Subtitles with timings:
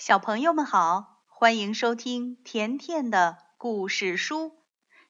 [0.00, 4.52] 小朋友们好，欢迎收听甜甜的故事书，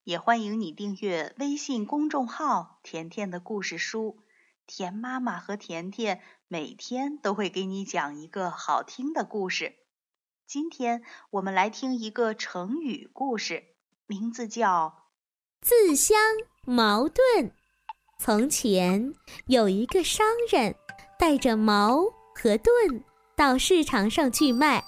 [0.02, 4.18] 也欢迎你订阅微信公众号“甜甜的故事书”。
[4.66, 9.76] 甜妈妈和甜甜每天都会给你讲一个好听的故事。
[10.44, 13.62] 今天我们来听一个成语故事，
[14.08, 15.04] 名字叫
[15.62, 16.18] “自相
[16.66, 17.54] 矛盾”。
[18.18, 19.14] 从前
[19.46, 20.74] 有一个商人，
[21.16, 22.00] 带着矛
[22.34, 23.04] 和盾。
[23.40, 24.84] 到市场上去卖，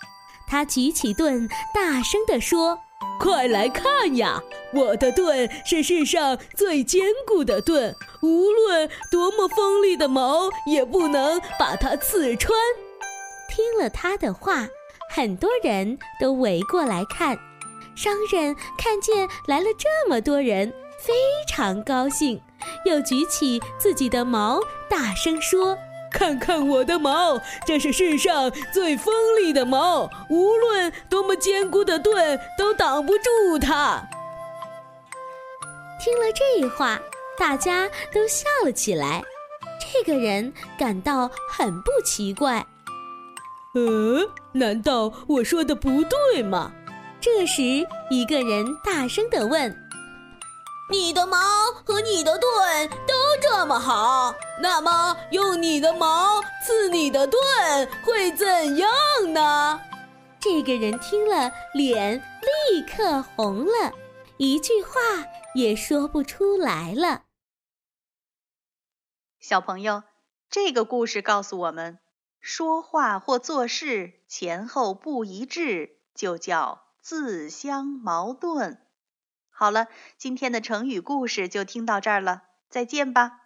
[0.47, 2.79] 他举起盾，大声地说
[3.19, 4.43] ：“快来看呀！
[4.75, 12.53] 我的盾是世上最坚固的盾，无论多么锋利的矛，也不能把它刺穿。”
[13.49, 14.69] 听了他的话，
[15.09, 17.39] 很多人都围过来看。
[17.97, 21.15] 商人看见来了这么多人，非
[21.49, 22.39] 常高兴，
[22.85, 25.75] 又举起自己的矛，大声说。
[26.13, 34.07] 看看我的矛，这是世上最锋利的矛，无论多么坚固的盾都挡不住它。
[36.05, 37.01] 听了这话，
[37.39, 39.23] 大家都笑了起来。
[39.81, 42.65] 这个人感到很不奇怪。
[43.75, 46.73] 呃，难道我说的不对吗？
[47.21, 47.63] 这时，
[48.11, 49.77] 一个人大声的问。
[50.91, 51.39] 你的矛
[51.85, 52.91] 和你的盾
[53.73, 57.41] 么好，那么用你的矛刺你的盾
[58.05, 58.91] 会怎样
[59.33, 59.81] 呢？
[60.39, 62.19] 这个人听了，脸
[62.69, 63.91] 立刻红了，
[64.37, 65.01] 一句话
[65.55, 67.23] 也说不出来了。
[69.41, 70.03] 小朋友，
[70.51, 71.99] 这个故事告诉我们，
[72.43, 78.83] 说话或做事前后不一致，就叫自相矛盾。
[79.49, 79.87] 好了，
[80.19, 83.39] 今天的成语故事就听到这儿了，再见吧。